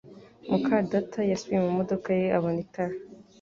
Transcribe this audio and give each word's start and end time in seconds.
muka 0.49 0.75
data 0.91 1.19
yasubiye 1.31 1.59
mu 1.65 1.71
modoka 1.77 2.09
ye 2.19 2.27
abona 2.37 2.59
itara 2.65 2.95